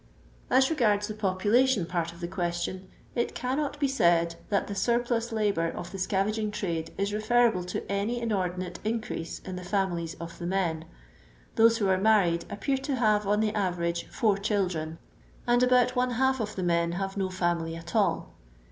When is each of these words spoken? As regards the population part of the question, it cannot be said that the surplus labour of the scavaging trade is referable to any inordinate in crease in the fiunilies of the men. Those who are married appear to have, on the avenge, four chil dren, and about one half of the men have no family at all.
As 0.49 0.71
regards 0.71 1.07
the 1.07 1.13
population 1.13 1.85
part 1.85 2.11
of 2.11 2.21
the 2.21 2.27
question, 2.27 2.87
it 3.13 3.35
cannot 3.35 3.79
be 3.79 3.87
said 3.87 4.33
that 4.49 4.65
the 4.65 4.73
surplus 4.73 5.31
labour 5.31 5.67
of 5.67 5.91
the 5.91 5.99
scavaging 5.99 6.49
trade 6.49 6.91
is 6.97 7.13
referable 7.13 7.63
to 7.65 7.83
any 7.87 8.19
inordinate 8.19 8.79
in 8.83 8.99
crease 8.99 9.37
in 9.45 9.57
the 9.57 9.61
fiunilies 9.61 10.15
of 10.19 10.39
the 10.39 10.47
men. 10.47 10.85
Those 11.53 11.77
who 11.77 11.87
are 11.87 11.99
married 11.99 12.45
appear 12.49 12.77
to 12.77 12.95
have, 12.95 13.27
on 13.27 13.41
the 13.41 13.53
avenge, 13.53 14.07
four 14.07 14.39
chil 14.39 14.69
dren, 14.69 14.97
and 15.45 15.61
about 15.61 15.95
one 15.95 16.09
half 16.09 16.39
of 16.41 16.55
the 16.55 16.63
men 16.63 16.93
have 16.93 17.15
no 17.15 17.29
family 17.29 17.75
at 17.75 17.95
all. 17.95 18.33